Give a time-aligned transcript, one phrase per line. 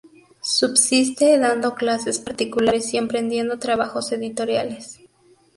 [0.41, 4.99] Subsiste dando clases particulares y emprendiendo trabajos editoriales.